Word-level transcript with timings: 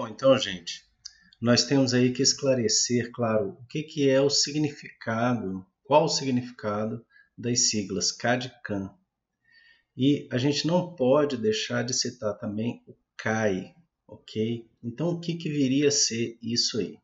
Bom, 0.00 0.08
então, 0.08 0.38
gente, 0.38 0.82
nós 1.38 1.64
temos 1.64 1.92
aí 1.92 2.10
que 2.10 2.22
esclarecer, 2.22 3.12
claro, 3.12 3.50
o 3.50 3.66
que, 3.66 3.82
que 3.82 4.08
é 4.08 4.18
o 4.18 4.30
significado, 4.30 5.62
qual 5.84 6.06
o 6.06 6.08
significado 6.08 7.04
das 7.36 7.68
siglas 7.68 8.10
CAD 8.10 8.46
e 8.46 8.62
CAM. 8.62 8.94
E 9.94 10.26
a 10.32 10.38
gente 10.38 10.66
não 10.66 10.96
pode 10.96 11.36
deixar 11.36 11.84
de 11.84 11.92
citar 11.92 12.38
também 12.38 12.82
o 12.86 12.96
CAI, 13.14 13.74
ok? 14.08 14.66
Então, 14.82 15.10
o 15.10 15.20
que, 15.20 15.34
que 15.34 15.50
viria 15.50 15.88
a 15.88 15.92
ser 15.92 16.38
isso 16.40 16.78
aí? 16.78 16.96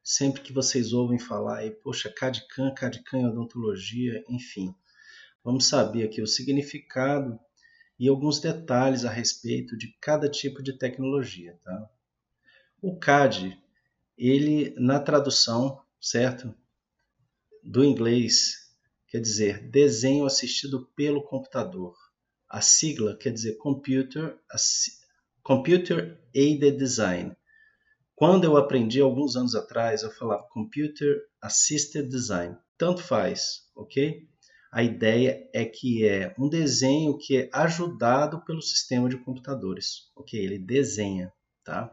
Sempre 0.00 0.40
que 0.42 0.52
vocês 0.52 0.92
ouvem 0.92 1.18
falar 1.18 1.58
aí, 1.58 1.72
poxa, 1.72 2.14
CAD-CAM, 2.16 2.72
CAD-CAM 2.74 3.22
é 3.22 3.28
odontologia, 3.28 4.24
enfim. 4.28 4.72
Vamos 5.42 5.66
saber 5.66 6.04
aqui 6.04 6.22
o 6.22 6.28
significado 6.28 7.40
e 7.98 8.06
alguns 8.06 8.38
detalhes 8.38 9.04
a 9.04 9.10
respeito 9.10 9.76
de 9.76 9.96
cada 10.00 10.30
tipo 10.30 10.62
de 10.62 10.78
tecnologia, 10.78 11.58
tá? 11.64 11.90
O 12.82 12.98
CAD, 12.98 13.58
ele 14.18 14.74
na 14.78 15.00
tradução, 15.00 15.82
certo? 15.98 16.54
Do 17.64 17.82
inglês, 17.82 18.70
quer 19.08 19.20
dizer 19.20 19.70
desenho 19.70 20.26
assistido 20.26 20.86
pelo 20.94 21.22
computador. 21.22 21.96
A 22.48 22.60
sigla 22.60 23.16
quer 23.16 23.32
dizer 23.32 23.56
Computer, 23.56 24.38
Computer 25.42 26.20
Aided 26.34 26.76
Design. 26.76 27.34
Quando 28.14 28.44
eu 28.44 28.58
aprendi 28.58 29.00
alguns 29.00 29.36
anos 29.36 29.54
atrás, 29.54 30.02
eu 30.02 30.10
falava 30.10 30.46
Computer 30.50 31.16
Assisted 31.40 32.08
Design. 32.08 32.56
Tanto 32.76 33.02
faz, 33.02 33.70
ok? 33.74 34.28
A 34.70 34.82
ideia 34.82 35.48
é 35.54 35.64
que 35.64 36.06
é 36.06 36.34
um 36.38 36.48
desenho 36.48 37.16
que 37.16 37.38
é 37.38 37.50
ajudado 37.52 38.44
pelo 38.44 38.60
sistema 38.60 39.08
de 39.08 39.16
computadores, 39.16 40.10
ok? 40.14 40.38
Ele 40.38 40.58
desenha, 40.58 41.32
tá? 41.64 41.90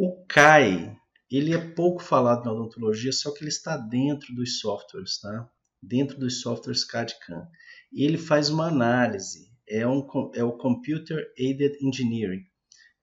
O 0.00 0.24
CAI, 0.28 0.96
ele 1.28 1.52
é 1.52 1.58
pouco 1.58 2.00
falado 2.00 2.44
na 2.44 2.52
odontologia, 2.52 3.10
só 3.10 3.32
que 3.32 3.42
ele 3.42 3.48
está 3.48 3.76
dentro 3.76 4.32
dos 4.32 4.60
softwares, 4.60 5.18
tá? 5.18 5.50
Dentro 5.82 6.16
dos 6.16 6.40
softwares 6.40 6.84
CAD-CAM. 6.84 7.48
Ele 7.92 8.16
faz 8.16 8.48
uma 8.48 8.68
análise, 8.68 9.50
é, 9.68 9.84
um, 9.88 10.06
é 10.36 10.44
o 10.44 10.56
Computer 10.56 11.26
Aided 11.36 11.84
Engineering. 11.84 12.44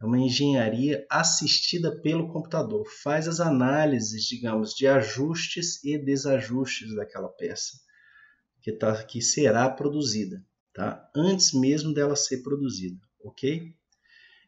É 0.01 0.05
uma 0.05 0.17
engenharia 0.17 1.05
assistida 1.11 2.01
pelo 2.01 2.31
computador. 2.31 2.87
Faz 3.03 3.27
as 3.27 3.41
análises, 3.41 4.23
digamos, 4.23 4.73
de 4.73 4.87
ajustes 4.87 5.83
e 5.83 5.97
desajustes 5.97 6.95
daquela 6.95 7.27
peça 7.27 7.77
que, 8.61 8.71
tá, 8.71 9.03
que 9.03 9.21
será 9.21 9.69
produzida, 9.69 10.41
tá? 10.73 11.11
Antes 11.13 11.51
mesmo 11.51 11.93
dela 11.93 12.15
ser 12.15 12.41
produzida, 12.41 13.01
ok? 13.21 13.75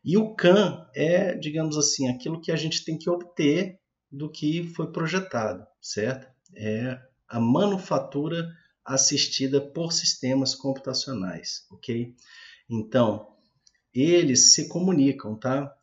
E 0.07 0.15
o 0.15 0.33
CAN 0.33 0.87
é, 0.95 1.35
digamos 1.35 1.77
assim, 1.77 2.07
aquilo 2.07 2.39
que 2.39 2.49
a 2.49 2.55
gente 2.55 2.85
tem 2.85 2.97
que 2.97 3.09
obter 3.09 3.77
do 4.09 4.31
que 4.31 4.63
foi 4.73 4.89
projetado, 4.89 5.67
certo? 5.81 6.25
É 6.55 6.97
a 7.27 7.41
manufatura 7.41 8.49
assistida 8.85 9.59
por 9.59 9.91
sistemas 9.91 10.55
computacionais, 10.55 11.67
ok? 11.69 12.15
Então, 12.69 13.35
eles 13.93 14.53
se 14.53 14.69
comunicam, 14.69 15.37
tá? 15.37 15.75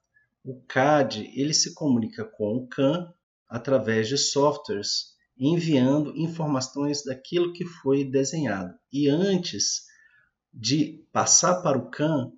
O 0.43 0.59
CAD, 0.63 1.31
ele 1.35 1.53
se 1.53 1.75
comunica 1.75 2.25
com 2.25 2.57
o 2.57 2.67
CAN 2.67 3.13
através 3.47 4.09
de 4.09 4.17
softwares, 4.17 5.19
enviando 5.37 6.17
informações 6.17 7.05
daquilo 7.05 7.53
que 7.53 7.67
foi 7.67 8.07
desenhado. 8.07 8.75
E 8.91 9.07
antes 9.07 9.83
de 10.51 11.07
passar 11.13 11.61
para 11.61 11.77
o 11.77 11.91
CAN, 11.91 12.33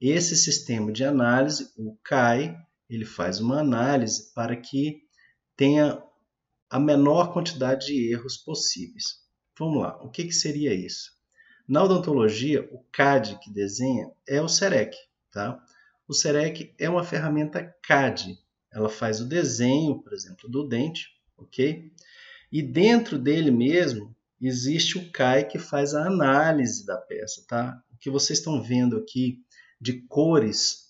esse 0.00 0.36
sistema 0.36 0.92
de 0.92 1.04
análise, 1.04 1.72
o 1.76 1.96
CAI, 2.04 2.56
ele 2.88 3.04
faz 3.04 3.40
uma 3.40 3.60
análise 3.60 4.32
para 4.32 4.56
que 4.56 5.02
tenha 5.56 6.02
a 6.70 6.78
menor 6.78 7.32
quantidade 7.32 7.86
de 7.86 8.12
erros 8.12 8.36
possíveis. 8.36 9.20
Vamos 9.58 9.82
lá, 9.82 9.96
o 10.02 10.10
que, 10.10 10.24
que 10.24 10.32
seria 10.32 10.72
isso? 10.72 11.10
Na 11.66 11.82
odontologia, 11.82 12.66
o 12.72 12.82
CAD 12.92 13.38
que 13.42 13.50
desenha 13.50 14.10
é 14.26 14.40
o 14.40 14.48
SEREC. 14.48 14.96
Tá? 15.30 15.62
O 16.06 16.14
SEREC 16.14 16.74
é 16.78 16.88
uma 16.88 17.04
ferramenta 17.04 17.62
CAD. 17.82 18.38
Ela 18.72 18.88
faz 18.88 19.20
o 19.20 19.26
desenho, 19.26 20.00
por 20.00 20.12
exemplo, 20.12 20.48
do 20.48 20.66
dente, 20.66 21.08
ok? 21.36 21.92
E 22.50 22.62
dentro 22.62 23.18
dele 23.18 23.50
mesmo 23.50 24.16
existe 24.40 24.96
o 24.96 25.10
CAI 25.10 25.44
que 25.44 25.58
faz 25.58 25.94
a 25.94 26.06
análise 26.06 26.86
da 26.86 26.96
peça, 26.96 27.44
tá? 27.46 27.82
O 27.92 27.96
que 27.98 28.08
vocês 28.08 28.38
estão 28.38 28.62
vendo 28.62 28.96
aqui 28.96 29.44
de 29.80 30.02
cores 30.06 30.88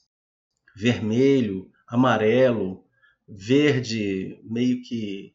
vermelho, 0.78 1.70
amarelo, 1.88 2.84
verde, 3.26 4.40
meio 4.44 4.80
que 4.82 5.34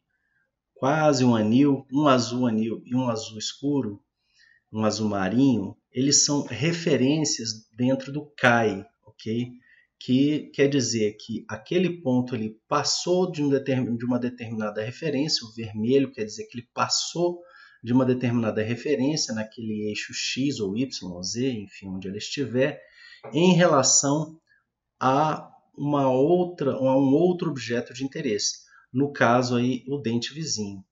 quase 0.72 1.24
um 1.24 1.36
anil, 1.36 1.86
um 1.92 2.08
azul 2.08 2.46
anil 2.46 2.82
e 2.86 2.94
um 2.94 3.08
azul 3.08 3.38
escuro, 3.38 4.02
um 4.72 4.84
azul 4.84 5.08
marinho, 5.08 5.76
eles 5.92 6.24
são 6.24 6.42
referências 6.42 7.68
dentro 7.76 8.10
do 8.10 8.26
CAI, 8.36 8.84
ok? 9.06 9.52
Que 10.00 10.50
quer 10.54 10.68
dizer 10.68 11.16
que 11.20 11.44
aquele 11.48 12.00
ponto 12.00 12.34
ele 12.34 12.58
passou 12.66 13.30
de, 13.30 13.42
um 13.42 13.48
de 13.96 14.04
uma 14.04 14.18
determinada 14.18 14.82
referência, 14.82 15.46
o 15.46 15.52
vermelho 15.52 16.10
quer 16.10 16.24
dizer 16.24 16.46
que 16.46 16.58
ele 16.58 16.68
passou 16.74 17.40
de 17.82 17.92
uma 17.92 18.04
determinada 18.04 18.62
referência 18.62 19.34
naquele 19.34 19.88
eixo 19.88 20.12
X 20.12 20.58
ou 20.58 20.76
Y 20.76 21.12
ou 21.12 21.22
Z, 21.22 21.50
enfim, 21.50 21.88
onde 21.88 22.08
ele 22.08 22.18
estiver, 22.18 22.82
em 23.32 23.54
relação 23.54 24.38
a 25.00 25.50
uma 25.76 26.10
outra, 26.10 26.72
a 26.72 26.96
um 26.96 27.14
outro 27.14 27.50
objeto 27.50 27.92
de 27.92 28.04
interesse. 28.04 28.64
No 28.92 29.12
caso 29.12 29.56
aí, 29.56 29.84
o 29.88 29.98
dente 29.98 30.32
vizinho. 30.32 30.84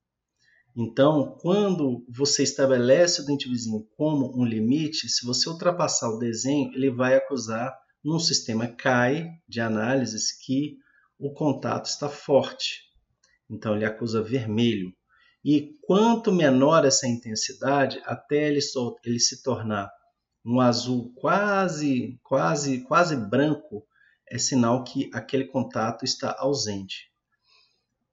Então, 0.75 1.37
quando 1.41 2.04
você 2.09 2.43
estabelece 2.43 3.20
o 3.20 3.26
dente 3.26 3.48
vizinho 3.48 3.87
como 3.97 4.34
um 4.37 4.44
limite, 4.44 5.09
se 5.09 5.25
você 5.25 5.48
ultrapassar 5.48 6.09
o 6.09 6.19
desenho, 6.19 6.72
ele 6.75 6.91
vai 6.91 7.15
acusar 7.15 7.76
num 8.03 8.19
sistema 8.19 8.66
CAI 8.66 9.31
de 9.47 9.60
análises 9.60 10.32
que 10.32 10.78
o 11.19 11.32
contato 11.32 11.87
está 11.87 12.09
forte. 12.09 12.81
Então, 13.49 13.76
ele 13.76 13.84
acusa 13.84 14.22
vermelho. 14.22 14.93
E 15.44 15.76
quanto 15.82 16.32
menor 16.32 16.84
essa 16.84 17.06
intensidade, 17.06 18.00
até 18.04 18.49
ele, 18.49 18.60
ele 19.04 19.20
se 19.20 19.43
tornar 19.43 19.91
um 20.44 20.60
azul 20.60 21.12
quase, 21.14 22.19
quase, 22.22 22.80
quase 22.80 23.16
branco, 23.16 23.86
é 24.28 24.38
sinal 24.38 24.82
que 24.82 25.10
aquele 25.12 25.44
contato 25.44 26.04
está 26.04 26.34
ausente. 26.38 27.12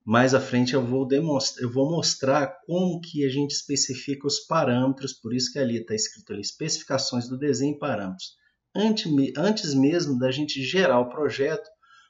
Mais 0.06 0.34
à 0.34 0.42
frente 0.42 0.74
eu 0.74 0.86
vou 0.86 1.08
demonstrar, 1.08 1.64
eu 1.64 1.72
vou 1.72 1.90
mostrar 1.90 2.48
como 2.66 3.00
que 3.00 3.26
a 3.26 3.30
gente 3.30 3.52
especifica 3.52 4.28
os 4.28 4.40
parâmetros, 4.40 5.14
por 5.14 5.34
isso 5.34 5.52
que 5.52 5.60
ali 5.60 5.78
está 5.78 5.94
escrito 5.94 6.34
ali, 6.34 6.42
especificações 6.42 7.28
do 7.28 7.38
desenho 7.38 7.76
e 7.76 7.80
parâmetros. 7.80 8.36
Antes, 8.76 9.12
antes 9.38 9.74
mesmo 9.74 10.18
da 10.18 10.32
gente 10.32 10.64
gerar 10.64 11.00
o 11.00 11.10
projeto, 11.10 11.70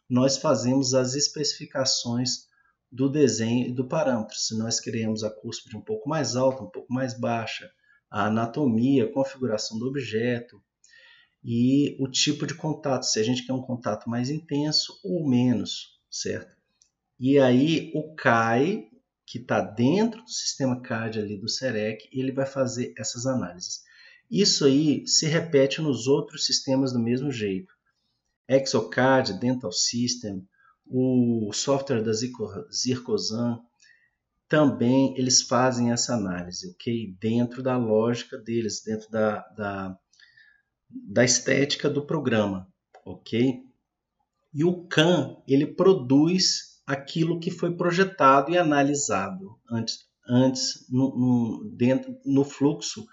nós 0.09 0.37
fazemos 0.37 0.93
as 0.93 1.13
especificações 1.13 2.47
do 2.91 3.09
desenho 3.09 3.67
e 3.67 3.71
do 3.73 3.87
parâmetro. 3.87 4.35
Se 4.35 4.57
nós 4.57 4.79
queremos 4.79 5.23
a 5.23 5.29
cúspide 5.29 5.77
um 5.77 5.81
pouco 5.81 6.09
mais 6.09 6.35
alta, 6.35 6.63
um 6.63 6.69
pouco 6.69 6.91
mais 6.91 7.17
baixa, 7.19 7.69
a 8.09 8.25
anatomia, 8.25 9.05
a 9.05 9.11
configuração 9.11 9.77
do 9.77 9.87
objeto 9.87 10.61
e 11.43 11.95
o 11.99 12.07
tipo 12.07 12.45
de 12.45 12.53
contato, 12.53 13.03
se 13.03 13.19
a 13.19 13.23
gente 13.23 13.45
quer 13.45 13.53
um 13.53 13.61
contato 13.61 14.09
mais 14.09 14.29
intenso 14.29 14.99
ou 15.03 15.27
menos, 15.27 15.99
certo? 16.09 16.57
E 17.19 17.37
aí 17.39 17.91
o 17.93 18.13
CAI, 18.15 18.89
que 19.25 19.37
está 19.37 19.61
dentro 19.61 20.23
do 20.23 20.29
sistema 20.29 20.81
CAD 20.81 21.19
ali 21.19 21.37
do 21.37 21.47
SEREC, 21.47 22.09
ele 22.11 22.31
vai 22.31 22.45
fazer 22.45 22.93
essas 22.97 23.25
análises. 23.25 23.83
Isso 24.29 24.65
aí 24.65 25.07
se 25.07 25.27
repete 25.27 25.81
nos 25.81 26.07
outros 26.07 26.45
sistemas 26.45 26.93
do 26.93 26.99
mesmo 26.99 27.31
jeito. 27.31 27.73
Exocad, 28.47 29.33
Dental 29.39 29.71
System, 29.71 30.47
o 30.85 31.51
software 31.53 32.01
da 32.01 32.11
Zircozan, 32.13 33.61
também 34.49 35.15
eles 35.15 35.43
fazem 35.43 35.91
essa 35.91 36.15
análise, 36.15 36.71
ok? 36.71 37.15
Dentro 37.21 37.61
da 37.61 37.77
lógica 37.77 38.35
deles, 38.35 38.81
dentro 38.83 39.09
da, 39.11 39.47
da, 39.49 39.97
da 40.89 41.23
estética 41.23 41.87
do 41.87 42.05
programa, 42.05 42.67
ok? 43.05 43.61
E 44.51 44.63
o 44.63 44.87
CAN, 44.87 45.37
ele 45.47 45.67
produz 45.67 46.81
aquilo 46.87 47.39
que 47.39 47.51
foi 47.51 47.77
projetado 47.77 48.51
e 48.51 48.57
analisado 48.57 49.59
antes, 49.69 49.99
antes 50.27 50.89
no, 50.89 51.15
no, 51.15 51.71
dentro, 51.75 52.17
no 52.25 52.43
fluxo, 52.43 53.05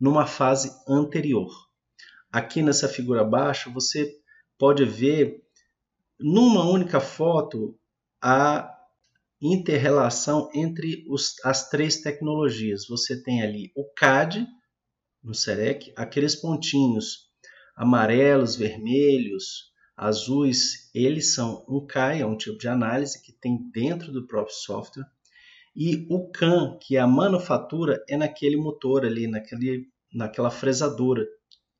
numa 0.00 0.26
fase 0.26 0.72
anterior. 0.88 1.48
Aqui 2.32 2.62
nessa 2.62 2.88
figura 2.88 3.20
abaixo, 3.20 3.72
você 3.72 4.12
pode 4.58 4.84
ver 4.84 5.40
numa 6.18 6.68
única 6.68 6.98
foto 6.98 7.78
a 8.20 8.76
interrelação 9.40 10.50
entre 10.54 11.04
os, 11.08 11.34
as 11.44 11.68
três 11.68 12.00
tecnologias. 12.00 12.86
Você 12.88 13.22
tem 13.22 13.42
ali 13.42 13.72
o 13.74 13.84
CAD 13.94 14.46
no 15.22 15.34
SEREC, 15.34 15.92
aqueles 15.96 16.34
pontinhos 16.34 17.30
amarelos, 17.76 18.56
vermelhos, 18.56 19.70
Azuis, 19.96 20.90
eles 20.94 21.34
são 21.34 21.62
um 21.68 21.86
CAI, 21.86 22.22
é 22.22 22.26
um 22.26 22.34
tipo 22.34 22.56
de 22.56 22.66
análise 22.66 23.22
que 23.22 23.34
tem 23.34 23.70
dentro 23.70 24.10
do 24.10 24.26
próprio 24.26 24.56
software. 24.56 25.04
E 25.76 26.06
o 26.10 26.30
CAN, 26.30 26.78
que 26.80 26.96
é 26.96 27.00
a 27.00 27.06
manufatura, 27.06 28.02
é 28.08 28.16
naquele 28.16 28.56
motor 28.56 29.04
ali, 29.04 29.26
naquele, 29.26 29.88
naquela 30.10 30.50
fresadora, 30.50 31.26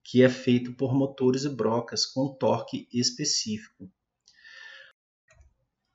que 0.04 0.22
é 0.22 0.28
feito 0.28 0.74
por 0.74 0.94
motores 0.94 1.44
e 1.44 1.48
brocas 1.48 2.04
com 2.04 2.36
torque 2.36 2.86
específico. 2.92 3.90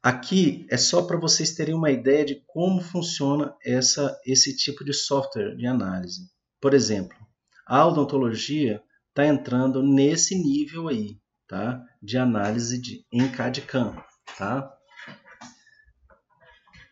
Aqui 0.06 0.68
é 0.70 0.78
só 0.78 1.02
para 1.02 1.18
vocês 1.18 1.56
terem 1.56 1.74
uma 1.74 1.90
ideia 1.90 2.24
de 2.24 2.36
como 2.46 2.80
funciona 2.80 3.56
essa, 3.66 4.16
esse 4.24 4.56
tipo 4.56 4.86
de 4.86 4.94
software 4.94 5.56
de 5.56 5.66
análise. 5.66 6.30
Por 6.62 6.76
exemplo, 6.76 7.18
a 7.66 7.88
odontologia 7.88 8.84
está 9.10 9.26
entrando 9.26 9.82
nesse 9.82 10.36
nível 10.36 10.90
aí, 10.90 11.18
tá? 11.48 11.84
De 12.04 12.20
análise 12.20 12.80
de, 12.80 13.04
em 13.12 13.28
CAD-CAM, 13.32 13.96
tá? 14.38 14.72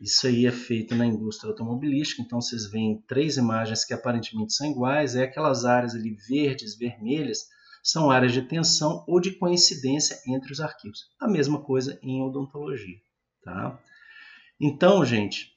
Isso 0.01 0.25
aí 0.25 0.47
é 0.47 0.51
feito 0.51 0.95
na 0.95 1.05
indústria 1.05 1.51
automobilística, 1.51 2.23
então 2.23 2.41
vocês 2.41 2.65
veem 2.71 2.99
três 3.07 3.37
imagens 3.37 3.85
que 3.85 3.93
aparentemente 3.93 4.55
são 4.55 4.65
iguais, 4.65 5.15
é 5.15 5.25
aquelas 5.25 5.65
áreas 5.65 5.93
ali 5.93 6.17
verdes, 6.27 6.75
vermelhas, 6.75 7.41
são 7.83 8.09
áreas 8.09 8.31
de 8.31 8.41
tensão 8.41 9.03
ou 9.05 9.19
de 9.19 9.31
coincidência 9.31 10.17
entre 10.25 10.53
os 10.53 10.61
arquivos. 10.61 11.09
A 11.19 11.27
mesma 11.27 11.61
coisa 11.61 11.99
em 12.01 12.23
odontologia. 12.23 12.97
Tá? 13.43 13.77
Então, 14.59 15.05
gente, 15.05 15.51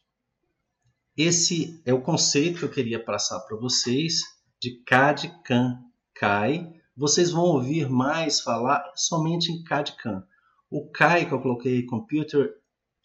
esse 1.16 1.80
é 1.86 1.94
o 1.94 2.02
conceito 2.02 2.58
que 2.58 2.64
eu 2.64 2.70
queria 2.70 3.02
passar 3.02 3.38
para 3.40 3.56
vocês 3.56 4.22
de 4.60 4.82
CAD, 4.84 5.32
CAM, 5.44 5.78
CAI. 6.12 6.74
Vocês 6.96 7.30
vão 7.30 7.44
ouvir 7.44 7.88
mais 7.88 8.40
falar 8.40 8.84
somente 8.96 9.52
em 9.52 9.62
CAD, 9.62 9.96
CAM. 9.96 10.26
O 10.68 10.90
CAI 10.90 11.26
que 11.26 11.32
eu 11.32 11.40
coloquei, 11.40 11.86
Computer 11.86 12.52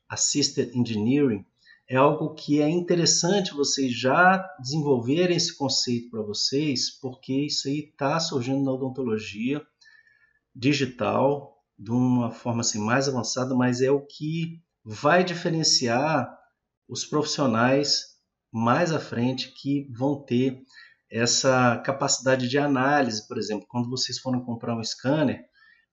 Assisted 0.10 0.76
Engineering, 0.76 1.46
é 1.92 1.98
algo 1.98 2.34
que 2.34 2.62
é 2.62 2.70
interessante 2.70 3.54
vocês 3.54 3.92
já 3.92 4.38
desenvolverem 4.62 5.36
esse 5.36 5.58
conceito 5.58 6.10
para 6.10 6.22
vocês, 6.22 6.90
porque 6.90 7.34
isso 7.34 7.68
aí 7.68 7.80
está 7.80 8.18
surgindo 8.18 8.64
na 8.64 8.72
odontologia 8.72 9.62
digital 10.56 11.62
de 11.78 11.92
uma 11.92 12.32
forma 12.32 12.62
assim 12.62 12.80
mais 12.80 13.10
avançada, 13.10 13.54
mas 13.54 13.82
é 13.82 13.92
o 13.92 14.06
que 14.06 14.62
vai 14.86 15.22
diferenciar 15.22 16.34
os 16.88 17.04
profissionais 17.04 18.16
mais 18.54 18.94
à 18.94 19.00
frente 19.00 19.54
que 19.54 19.92
vão 19.92 20.24
ter 20.24 20.64
essa 21.12 21.78
capacidade 21.80 22.48
de 22.48 22.58
análise, 22.58 23.28
por 23.28 23.38
exemplo, 23.38 23.68
quando 23.70 23.90
vocês 23.90 24.18
forem 24.18 24.42
comprar 24.46 24.78
um 24.78 24.84
scanner, 24.84 25.44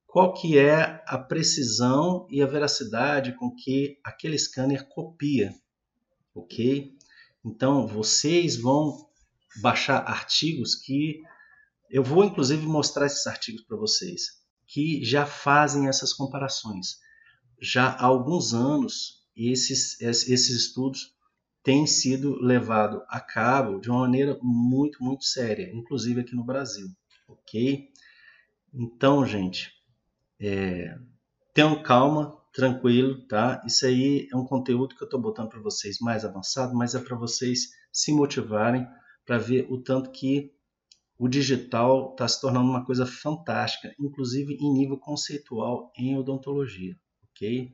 qual 0.06 0.32
que 0.32 0.56
é 0.58 1.02
a 1.08 1.18
precisão 1.18 2.24
e 2.30 2.40
a 2.40 2.46
veracidade 2.46 3.34
com 3.34 3.52
que 3.52 3.98
aquele 4.04 4.38
scanner 4.38 4.88
copia 4.88 5.52
ok? 6.38 6.96
Então 7.44 7.86
vocês 7.86 8.56
vão 8.56 9.08
baixar 9.60 9.98
artigos 9.98 10.74
que 10.74 11.22
eu 11.90 12.02
vou 12.02 12.24
inclusive 12.24 12.66
mostrar 12.66 13.06
esses 13.06 13.26
artigos 13.26 13.62
para 13.62 13.76
vocês 13.76 14.38
que 14.66 15.02
já 15.02 15.24
fazem 15.24 15.88
essas 15.88 16.12
comparações. 16.12 16.98
Já 17.60 17.88
há 17.88 18.04
alguns 18.04 18.52
anos 18.52 19.26
esses 19.34 20.00
esses 20.00 20.50
estudos 20.50 21.14
têm 21.62 21.86
sido 21.86 22.40
levados 22.40 23.02
a 23.08 23.20
cabo 23.20 23.80
de 23.80 23.90
uma 23.90 24.00
maneira 24.00 24.38
muito 24.42 25.02
muito 25.02 25.24
séria, 25.24 25.70
inclusive 25.72 26.20
aqui 26.20 26.34
no 26.34 26.44
Brasil, 26.44 26.88
ok? 27.26 27.88
Então 28.72 29.24
gente, 29.24 29.72
é, 30.40 30.96
tenham 31.54 31.82
calma, 31.82 32.38
tranquilo, 32.58 33.24
tá? 33.28 33.62
Isso 33.64 33.86
aí 33.86 34.26
é 34.32 34.36
um 34.36 34.44
conteúdo 34.44 34.96
que 34.96 35.00
eu 35.00 35.04
estou 35.04 35.20
botando 35.20 35.48
para 35.48 35.60
vocês 35.60 36.00
mais 36.00 36.24
avançado, 36.24 36.74
mas 36.74 36.92
é 36.92 36.98
para 36.98 37.16
vocês 37.16 37.68
se 37.92 38.12
motivarem 38.12 38.84
para 39.24 39.38
ver 39.38 39.68
o 39.70 39.80
tanto 39.80 40.10
que 40.10 40.52
o 41.16 41.28
digital 41.28 42.10
está 42.10 42.26
se 42.26 42.40
tornando 42.40 42.68
uma 42.68 42.84
coisa 42.84 43.06
fantástica, 43.06 43.94
inclusive 43.96 44.54
em 44.54 44.72
nível 44.72 44.98
conceitual 44.98 45.92
em 45.96 46.18
odontologia, 46.18 46.96
ok? 47.30 47.72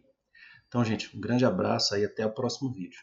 Então, 0.68 0.84
gente, 0.84 1.16
um 1.16 1.20
grande 1.20 1.46
abraço 1.46 1.94
aí 1.94 2.04
até 2.04 2.26
o 2.26 2.34
próximo 2.34 2.70
vídeo. 2.70 3.00